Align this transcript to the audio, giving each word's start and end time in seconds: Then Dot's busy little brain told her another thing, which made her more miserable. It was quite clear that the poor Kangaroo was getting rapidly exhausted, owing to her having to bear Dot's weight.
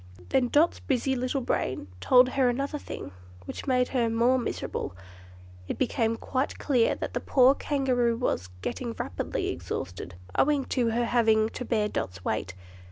Then 0.29 0.47
Dot's 0.47 0.79
busy 0.79 1.15
little 1.15 1.41
brain 1.41 1.87
told 1.99 2.29
her 2.29 2.49
another 2.49 2.79
thing, 2.79 3.11
which 3.45 3.67
made 3.67 3.89
her 3.89 4.09
more 4.09 4.39
miserable. 4.39 4.95
It 5.67 5.79
was 5.79 6.17
quite 6.19 6.57
clear 6.57 6.95
that 6.95 7.13
the 7.13 7.19
poor 7.19 7.53
Kangaroo 7.53 8.17
was 8.17 8.49
getting 8.63 8.93
rapidly 8.97 9.49
exhausted, 9.49 10.15
owing 10.35 10.65
to 10.73 10.89
her 10.89 11.05
having 11.05 11.49
to 11.49 11.63
bear 11.63 11.87
Dot's 11.87 12.25
weight. 12.25 12.55